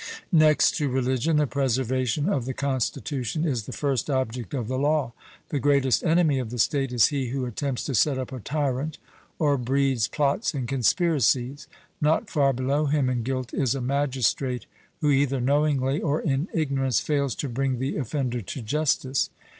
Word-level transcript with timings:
Next 0.33 0.71
to 0.77 0.89
religion, 0.89 1.37
the 1.37 1.45
preservation 1.45 2.27
of 2.27 2.45
the 2.45 2.55
constitution 2.55 3.45
is 3.47 3.67
the 3.67 3.71
first 3.71 4.09
object 4.09 4.55
of 4.55 4.67
the 4.67 4.79
law. 4.79 5.13
The 5.49 5.59
greatest 5.59 6.03
enemy 6.03 6.39
of 6.39 6.49
the 6.49 6.57
state 6.57 6.91
is 6.91 7.09
he 7.09 7.27
who 7.27 7.45
attempts 7.45 7.83
to 7.83 7.93
set 7.93 8.17
up 8.17 8.31
a 8.31 8.39
tyrant, 8.39 8.97
or 9.37 9.59
breeds 9.59 10.07
plots 10.07 10.55
and 10.55 10.67
conspiracies; 10.67 11.67
not 12.01 12.31
far 12.31 12.51
below 12.51 12.87
him 12.87 13.11
in 13.11 13.21
guilt 13.21 13.53
is 13.53 13.75
a 13.75 13.79
magistrate 13.79 14.65
who 15.01 15.11
either 15.11 15.39
knowingly, 15.39 16.01
or 16.01 16.19
in 16.19 16.47
ignorance, 16.51 16.99
fails 16.99 17.35
to 17.35 17.47
bring 17.47 17.77
the 17.77 17.95
offender 17.97 18.41
to 18.41 18.61
justice. 18.63 19.29